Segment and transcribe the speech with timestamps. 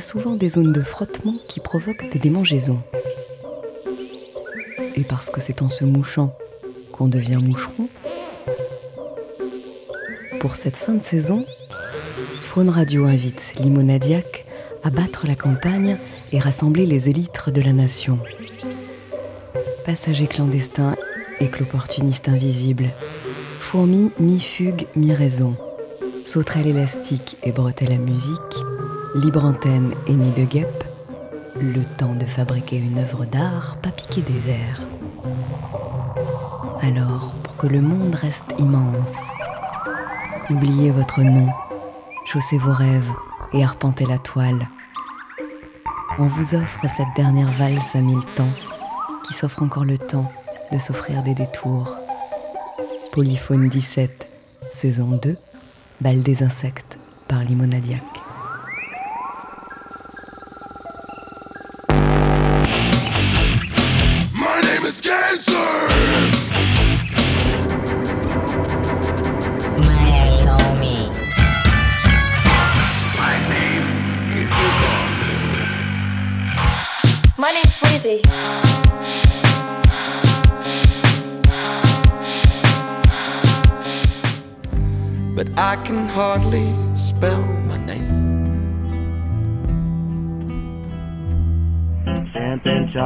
[0.00, 2.80] souvent des zones de frottement qui provoquent des démangeaisons.
[4.96, 6.36] Et parce que c'est en se mouchant
[6.92, 7.88] qu'on devient moucheron,
[10.40, 11.44] pour cette fin de saison,
[12.40, 14.46] Faune Radio invite Limonadiac
[14.82, 15.98] à battre la campagne
[16.32, 18.18] et rassembler les élytres de la nation.
[19.84, 20.96] Passagers clandestins
[21.40, 22.90] et cloportunistes invisibles,
[23.58, 25.56] fourmis mi-fugue, mi-raison,
[26.24, 28.64] sauterelles élastiques et bretelles à musique,
[29.14, 30.84] libre antenne et nid de guêpe,
[31.60, 34.80] le temps de fabriquer une œuvre d'art, pas piquer des vers.
[36.80, 39.16] Alors, pour que le monde reste immense,
[40.48, 41.48] oubliez votre nom,
[42.24, 43.10] chaussez vos rêves
[43.52, 44.68] et arpentez la toile.
[46.18, 48.52] On vous offre cette dernière valse à mille temps,
[49.24, 50.30] qui s'offre encore le temps
[50.72, 51.96] de s'offrir des détours.
[53.12, 54.26] Polyphone 17,
[54.70, 55.36] saison 2,
[56.00, 56.96] Balle des insectes
[57.28, 58.19] par Limonadiac.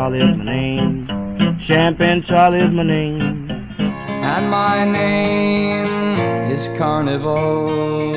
[0.04, 1.60] Charlie is my name.
[1.66, 3.50] Champagne Charlie is my name.
[3.50, 8.12] And my name is Carnival.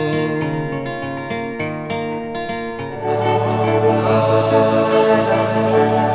[5.71, 6.06] So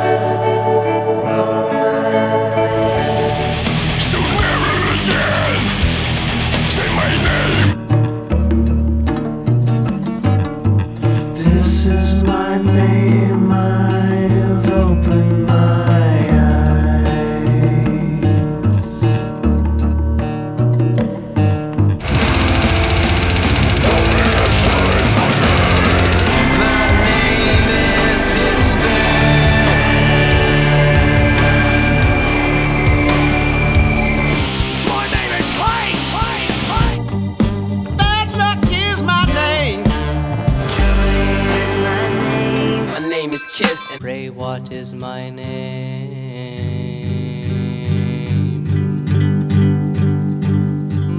[45.03, 46.63] my name?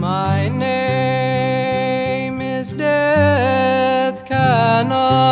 [0.01, 4.25] My name is Death.
[4.25, 5.24] Cannot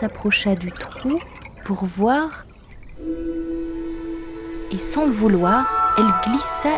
[0.00, 1.20] s'approcha du trou
[1.62, 2.46] pour voir
[4.70, 6.70] et sans le vouloir, elle glissa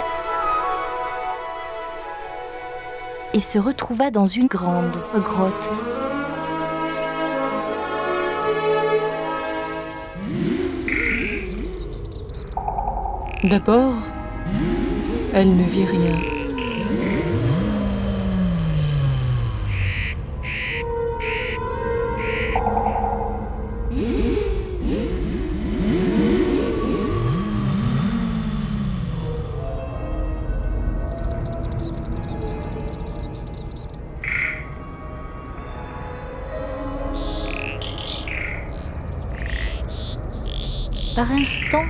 [3.32, 5.71] et se retrouva dans une grande grotte.
[13.44, 13.94] D'abord,
[15.32, 16.41] elle ne vit rien.
[41.43, 41.87] Instant,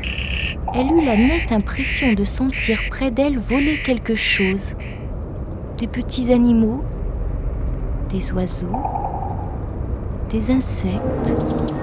[0.75, 4.75] elle eut la nette impression de sentir près d'elle voler quelque chose.
[5.77, 6.83] Des petits animaux,
[8.09, 8.73] des oiseaux,
[10.31, 11.81] des insectes.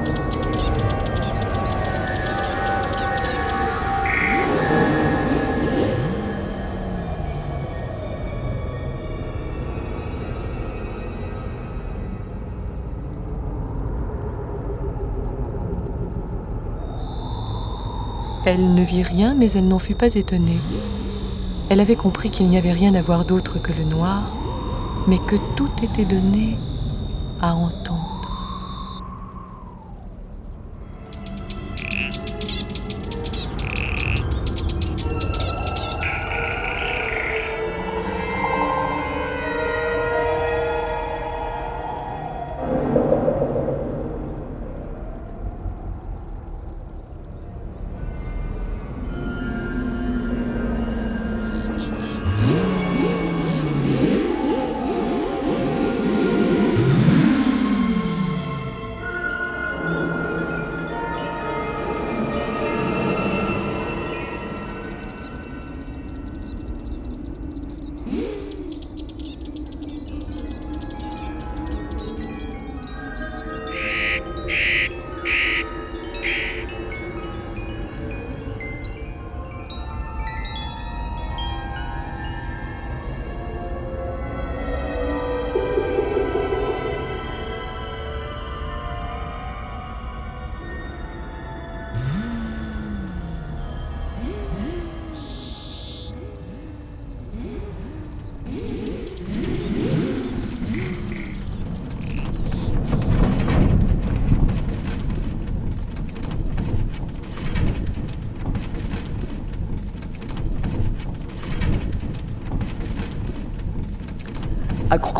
[18.51, 20.57] Elle ne vit rien, mais elle n'en fut pas étonnée.
[21.69, 24.35] Elle avait compris qu'il n'y avait rien à voir d'autre que le noir,
[25.05, 26.57] mais que tout était donné
[27.43, 28.08] à entendre.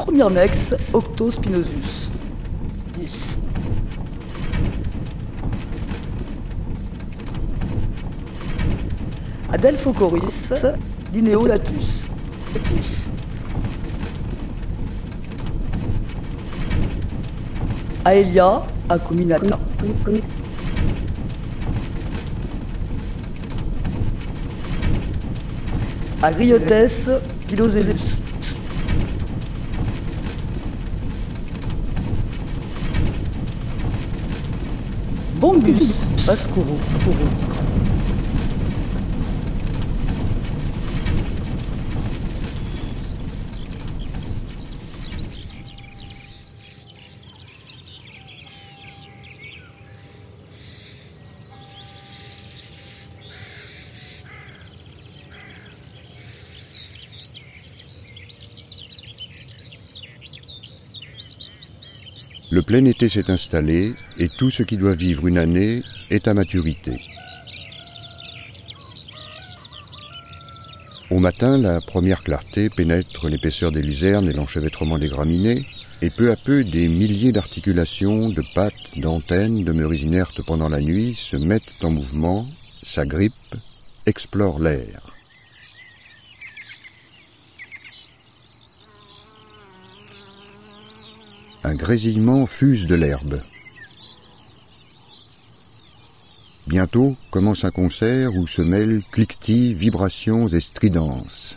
[0.10, 2.10] Acromyrmex octospinosus.
[3.04, 3.38] Us.
[9.52, 10.52] Adelphocoris
[11.14, 12.04] lineolatus.
[12.56, 13.06] Latus.
[18.04, 19.60] Aelia acuminata.
[26.24, 27.10] Agriotes
[27.48, 28.19] piloseus.
[35.40, 36.78] Bombus bascuro.
[62.52, 65.82] Le plein été s'est installé et tout ce qui doit vivre une année
[66.12, 67.02] est à maturité.
[71.10, 75.66] Au matin, la première clarté pénètre l'épaisseur des luzernes et l'enchevêtrement des graminées,
[76.04, 81.16] et peu à peu des milliers d'articulations, de pattes, d'antennes, demeurées inertes pendant la nuit,
[81.16, 82.46] se mettent en mouvement,
[82.84, 83.56] s'agrippent,
[84.06, 85.09] explorent l'air.
[91.64, 93.42] Un grésillement fuse de l'herbe.
[96.68, 101.49] Bientôt commence un concert où se mêlent cliquetis, vibrations et stridences.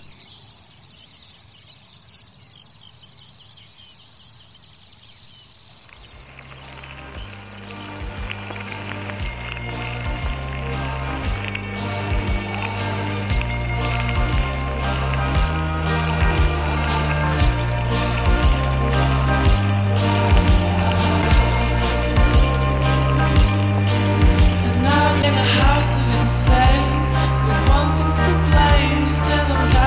[26.32, 27.03] Insane,
[27.46, 29.81] with one thing to blame, still I'm even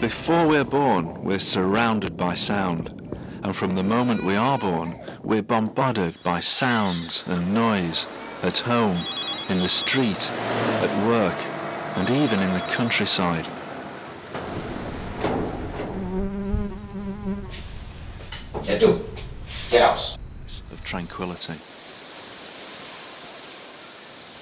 [0.00, 2.88] before we're born, we're surrounded by sound.
[3.42, 8.06] And from the moment we are born, we're bombarded by sounds and noise
[8.42, 8.96] at home,
[9.50, 11.36] in the street, at work,
[11.98, 13.46] and even in the countryside.
[18.62, 19.02] C'est tout.
[19.68, 20.16] Silence.
[20.72, 21.58] Of tranquility.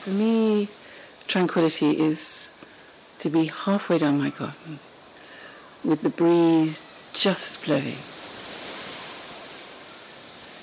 [0.03, 0.69] For me,
[1.27, 2.53] tranquility is
[3.19, 4.79] to be halfway down my garden
[5.85, 7.97] with the breeze just blowing.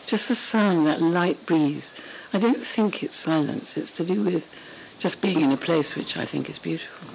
[0.08, 1.92] Just the sound, that light breeze.
[2.34, 3.78] I don't think it's silence.
[3.78, 4.54] It's to do with
[5.00, 7.15] just being in a place which I think is beautiful.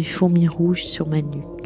[0.00, 1.59] Des fourmis rouges sur ma nuque.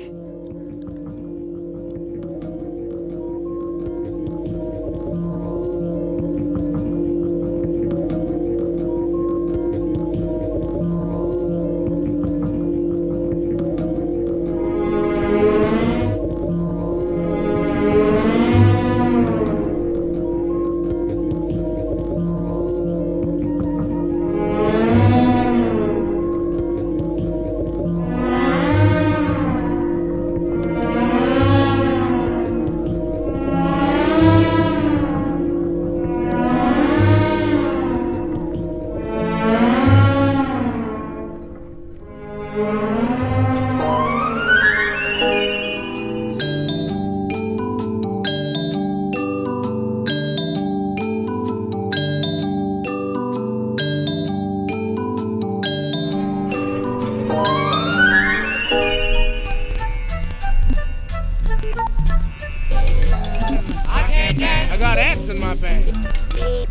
[64.74, 65.96] I got ants in my pants.
[66.36, 66.66] I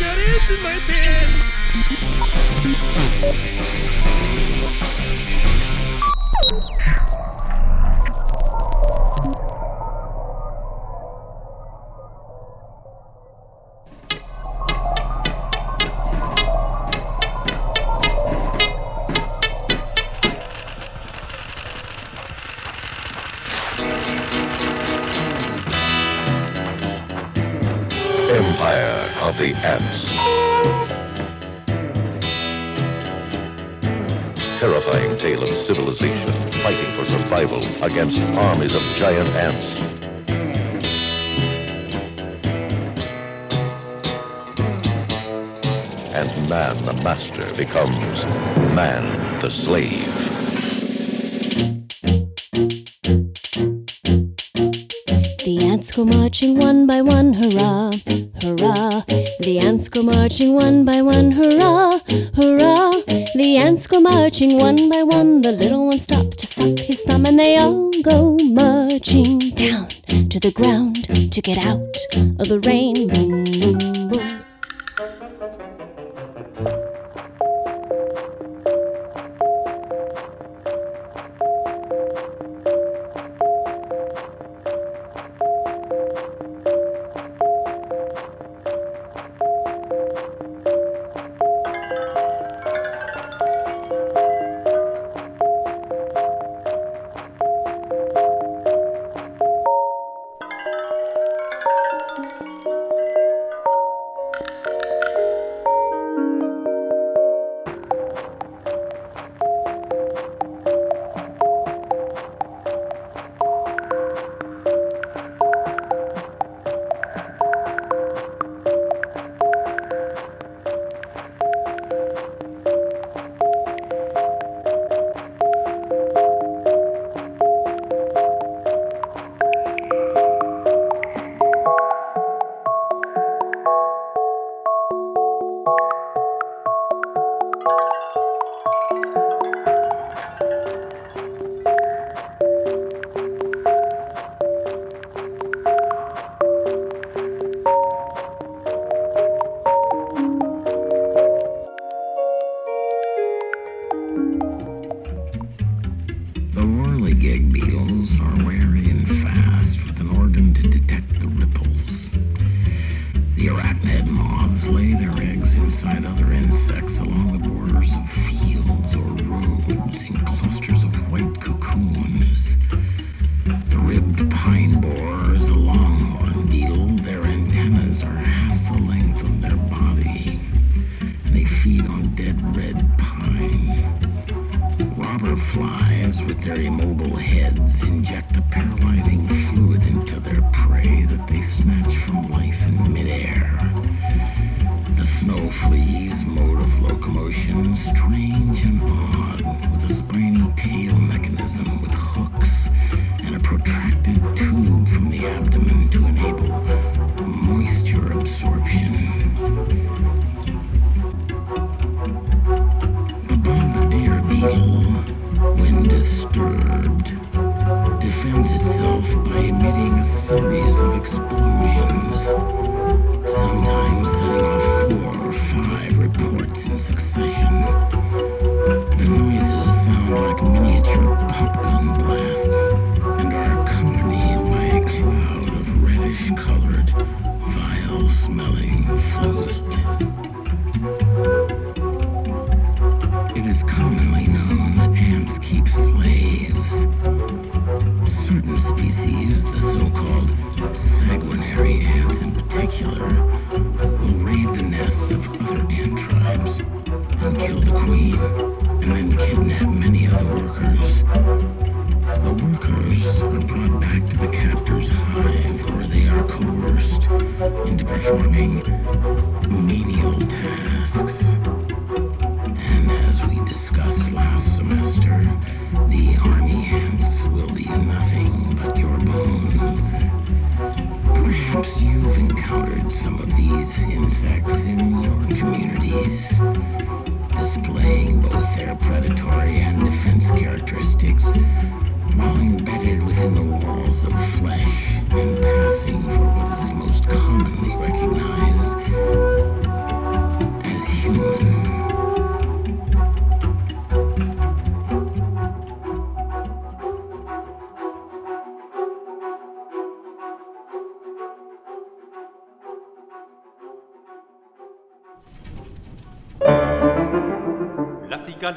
[0.00, 1.42] got ants in my pants.
[37.02, 39.80] For survival against armies of giant ants.
[46.14, 48.26] And man the master becomes
[48.74, 50.21] man the slave.
[55.44, 57.90] The ants go marching one by one, hurrah,
[58.40, 59.02] hurrah.
[59.40, 61.98] The ants go marching one by one, hurrah,
[62.36, 62.92] hurrah.
[63.34, 65.40] The ants go marching one by one.
[65.40, 69.88] The little one stops to suck his thumb, and they all go marching down
[70.30, 71.96] to the ground to get out
[72.38, 73.91] of the rain.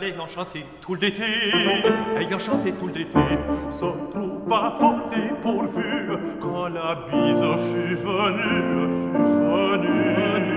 [0.01, 1.23] Ayant chanté tout l'été,
[2.17, 3.19] ayant chanté tout l'été,
[3.69, 10.55] se trouva fort dépourvue quand la bise fut venue, fut venue.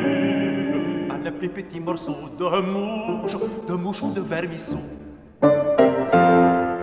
[1.08, 4.80] Par les plus petits morceaux de mouche, de mouche ou de vermisseau.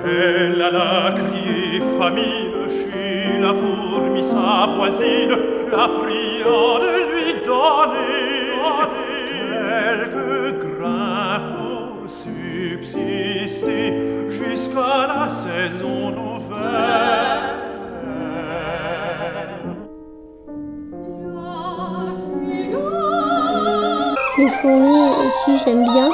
[0.08, 5.36] Elle alla crier famine chez la fourmi sa voisine,
[5.72, 8.16] la priant de lui donner
[9.32, 11.65] quelques grains
[12.08, 13.94] subsister
[14.30, 17.16] jusqu'à la saison nouvelle.
[24.38, 26.10] Les fourmis aussi, j'aime bien.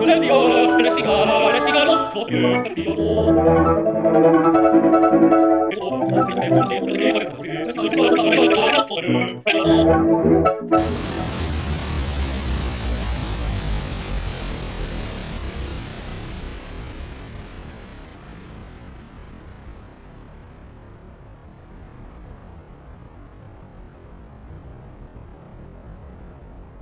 [0.00, 2.26] Plus larges que les violes, et les cigales, les cigales sont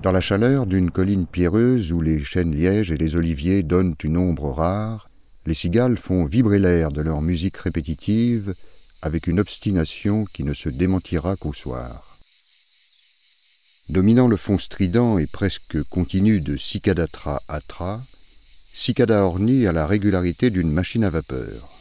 [0.02, 4.16] Dans la chaleur d'une colline pierreuse où les chênes lièges et les oliviers donnent une
[4.16, 5.10] ombre rare,
[5.44, 8.54] les cigales font vibrer l'air de leur musique répétitive
[9.02, 12.18] avec une obstination qui ne se démentira qu'au soir.
[13.88, 18.00] Dominant le fond strident et presque continu de Cicadatra atra,
[18.72, 21.77] Cicada orni a la régularité d'une machine à vapeur.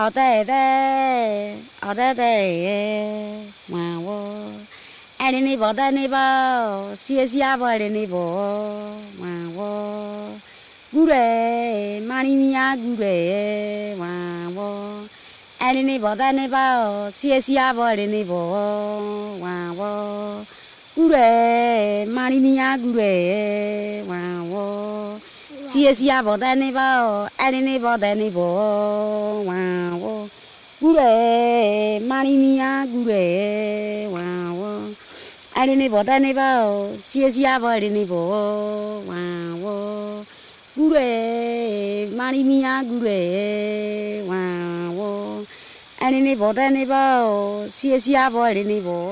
[0.00, 2.66] Ở đây đây ở đây đây
[3.68, 4.32] mà wo
[5.18, 8.50] ai đi bỏ đây đi bao xia xia bỏ đây đi bỏ
[9.20, 9.68] mà wo
[10.92, 14.68] gure mani mia gure mà wo
[15.58, 18.44] ai đi bỏ đây đi bao xia xia bỏ đây đi bỏ
[19.42, 19.90] mà wo
[20.96, 25.09] gure mani mia gure mà wo
[25.70, 27.02] सिएसिया भर्दैन भयो
[27.46, 28.46] आडिनै भर्दैन भयो
[29.46, 30.14] उहाँ हो
[30.82, 33.26] गुरे माणिमिया गुरे
[34.10, 34.70] उहाँ हो
[35.62, 36.72] आडिनै भर्दैन भयो
[37.10, 38.40] सिएसिया भरिने भयो
[39.06, 39.74] उहाँ हो
[40.78, 41.06] गुरे
[42.18, 43.20] माणिमिया गुरे
[44.26, 45.08] उहाँ हो
[46.06, 49.06] आडिनै भर्दैन भयो सिएसिया भरिने भयो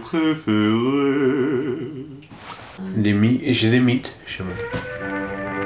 [0.00, 0.76] préférés.
[2.96, 4.52] Des mythes, j'ai des mythes chez moi.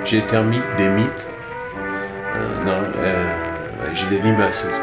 [0.05, 1.27] J'ai des termites, des mythes.
[2.35, 4.81] Euh, non, euh, j'ai des limaces aussi.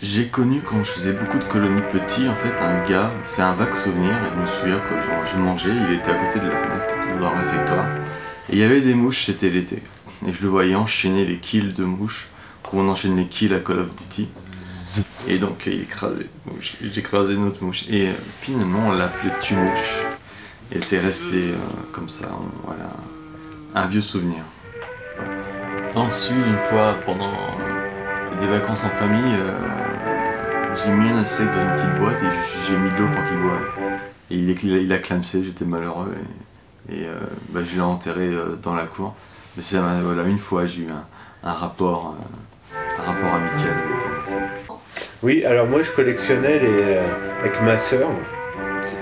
[0.00, 3.52] J'ai connu quand je faisais beaucoup de colonies petits, en fait, un gars, c'est un
[3.52, 6.48] vague souvenir, et je me souviens que genre, je mangeais, il était à côté de
[6.48, 7.86] la fenêtre, dans le réfectoire,
[8.48, 9.82] et il y avait des mouches, c'était l'été.
[10.26, 12.28] Et je le voyais enchaîner les kills de mouches,
[12.62, 14.28] comme on enchaîne les kills à Call of Duty.
[15.28, 16.26] Et donc il écrasait,
[16.60, 17.84] j'ai écrasé une autre mouche.
[17.88, 20.02] Et euh, finalement on l'appelait Tumouche.
[20.72, 21.56] Et c'est resté euh,
[21.92, 22.90] comme ça, on- voilà,
[23.74, 24.44] un vieux souvenir.
[25.94, 29.58] Ensuite, une fois pendant euh, des vacances en famille, euh,
[30.74, 33.38] j'ai mis un insecte dans une petite boîte et j'ai mis de l'eau pour qu'il
[33.38, 33.66] boive.
[34.30, 36.14] Et il, a, il a clamsé, j'étais malheureux.
[36.90, 37.06] Et, et,
[37.50, 38.30] bah, je l'ai enterré
[38.62, 39.14] dans la cour.
[39.56, 42.14] Mais c'est voilà, une fois j'ai eu un, un rapport,
[42.98, 43.76] un rapport amical.
[45.22, 46.68] Oui, alors moi je collectionnais les.
[46.68, 47.02] euh,
[47.40, 48.08] avec ma sœur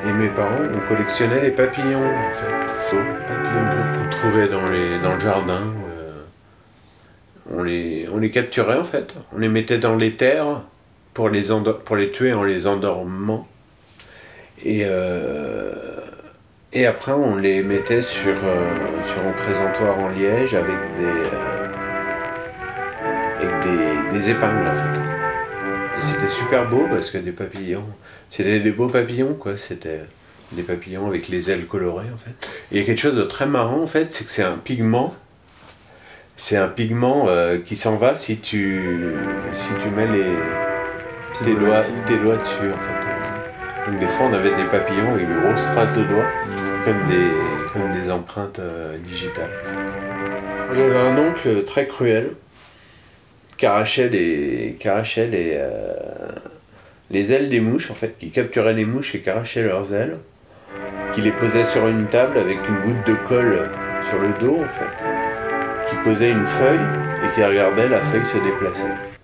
[0.07, 2.97] et mes parents, on collectionnait les papillons en fait.
[3.27, 5.61] Papillons de jour qu'on trouvait dans, les, dans le jardin.
[5.91, 6.23] euh,
[7.55, 9.13] on, les, on les capturait en fait.
[9.35, 10.63] On les mettait dans les terres
[11.13, 11.45] pour les,
[11.85, 13.47] pour les tuer en les endormant.
[14.65, 15.73] Et, euh,
[16.73, 21.07] et après on les mettait sur, euh, sur un présentoir en liège avec des,
[23.47, 25.16] avec des, des épingles en fait.
[25.99, 27.87] Et c'était super beau parce que des papillons,
[28.31, 30.01] c'était des beaux papillons quoi, c'était
[30.53, 32.31] des papillons avec les ailes colorées en fait.
[32.71, 34.59] Et il y a quelque chose de très marrant en fait, c'est que c'est un
[34.59, 35.15] pigment,
[36.37, 38.81] c'est un pigment euh, qui s'en va si tu,
[39.55, 40.35] si tu mets les,
[41.45, 43.91] tes, doigts, tes doigts dessus en fait.
[43.91, 46.27] Donc des fois on avait des papillons avec des grosses traces de doigts,
[46.85, 47.31] comme des,
[47.73, 49.51] comme des empreintes euh, digitales.
[50.75, 52.33] J'avais un oncle très cruel
[53.57, 54.77] qui arrachait les,
[55.57, 55.95] euh,
[57.11, 60.17] les ailes des mouches, en fait, qui capturait les mouches et qui arrachait leurs ailes,
[61.15, 63.71] qui les posait sur une table avec une goutte de colle
[64.09, 66.87] sur le dos, en fait, qui posait une feuille
[67.25, 69.16] et qui regardait la feuille se déplacer.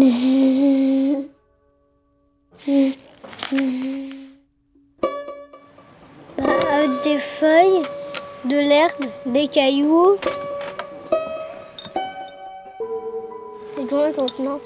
[0.00, 1.28] Bzzz.
[6.38, 7.82] Bah, avec des feuilles,
[8.46, 10.16] de l'herbe, des cailloux.
[13.76, 14.60] C'est grand maintenant.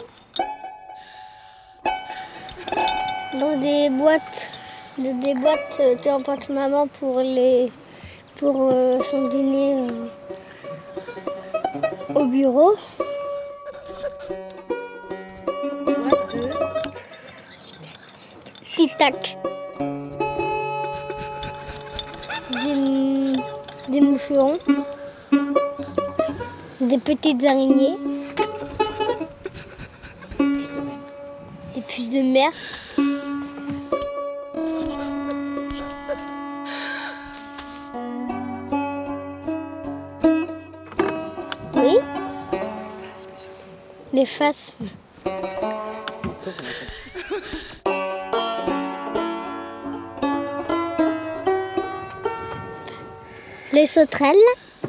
[3.41, 4.51] Dans des boîtes,
[4.99, 7.73] de- des boîtes euh, que emporte maman pour les
[8.37, 10.07] pour euh, son dîner euh,
[12.15, 12.77] au bureau.
[23.89, 24.59] Des moucherons.
[26.81, 27.97] Des petites araignées.
[31.75, 32.51] Des puces de mer.
[41.75, 41.99] Oui.
[44.13, 44.75] Les faces.
[53.75, 54.37] Les sauterelles.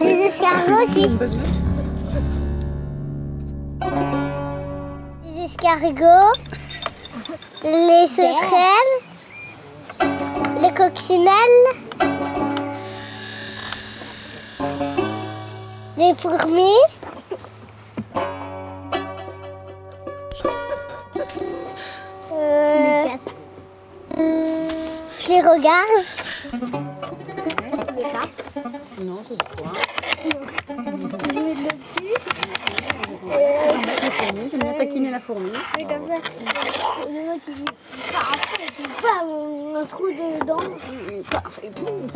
[0.00, 1.08] Les escargots aussi.
[5.24, 6.36] Les escargots.
[7.64, 8.94] Les sauterelles.
[10.60, 11.66] Les coccinelles.
[15.96, 16.84] Les fourmis.
[22.32, 23.04] Euh,
[25.20, 26.19] Je les regarde.
[29.00, 29.72] Non, c'est quoi
[30.22, 32.14] Je mets de dessus.
[34.50, 35.50] J'aime bien la fourmi.
[35.50, 35.58] Ça.
[35.78, 35.86] Il
[39.86, 40.62] trou dedans.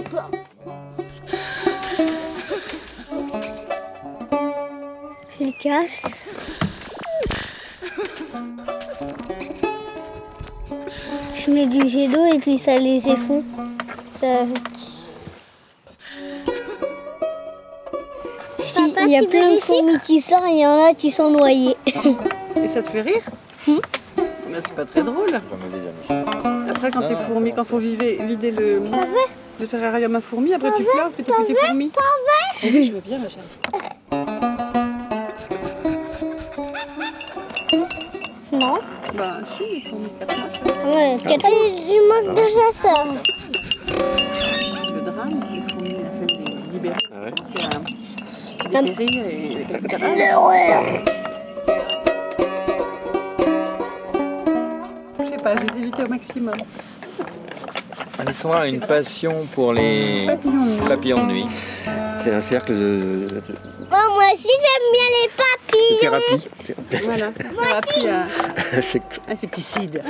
[0.08, 0.30] Et.
[5.40, 6.02] Je casse.
[11.44, 13.44] je mets du jet d'eau et puis ça les effond.
[14.18, 14.44] Ça...
[19.06, 21.30] il y a plein de fourmis qui sortent et il y en a qui sont
[21.30, 21.76] noyées.
[22.62, 23.22] Et ça te fait rire
[23.66, 25.30] Bah, C'est pas très drôle.
[26.68, 28.80] Après, quand t'es fourmi, quand faut vider, vider le,
[29.60, 31.90] le terrarium à fourmis, après tu pleures parce que t'as plus tes fourmis?
[32.62, 33.44] Oui, je veux bien, ma chérie.
[38.52, 38.78] Non
[39.14, 40.60] Bah, si, les fourmis, quatre matchs.
[40.86, 41.48] Ouais, quatre...
[41.50, 43.04] Il manque déjà ça.
[48.82, 49.66] Dépérir et
[55.20, 56.56] Je sais pas, je les éviter au maximum.
[58.18, 60.26] Alexandra a une passion pour les
[60.88, 61.46] Papillons de nuit.
[62.18, 63.26] C'est un cercle de,
[63.90, 66.00] Bon, moi aussi j'aime bien les papillons.
[66.00, 66.48] thérapie.
[67.04, 67.32] Voilà,
[67.92, 69.20] thérapie à Insecte.
[69.28, 70.02] insecticide.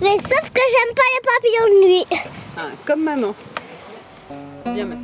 [0.00, 2.06] Mais sauf que j'aime pas les papillons de nuit.
[2.56, 3.34] Ah, comme maman.
[4.72, 4.94] Bien, ma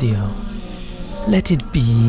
[0.00, 0.30] radio.
[1.28, 1.99] Let it be.